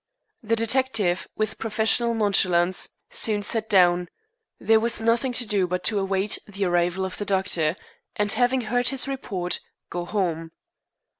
The 0.41 0.55
detective, 0.55 1.27
with 1.35 1.59
professional 1.59 2.15
nonchalance, 2.15 2.89
soon 3.11 3.43
sat 3.43 3.69
down. 3.69 4.09
There 4.59 4.79
was 4.79 4.99
nothing 4.99 5.31
to 5.33 5.45
do 5.45 5.67
but 5.67 5.91
await 5.91 6.39
the 6.47 6.65
arrival 6.65 7.05
of 7.05 7.19
the 7.19 7.25
doctor, 7.25 7.75
and, 8.15 8.31
having 8.31 8.61
heard 8.61 8.87
his 8.87 9.07
report, 9.07 9.59
go 9.91 10.05
home. 10.05 10.53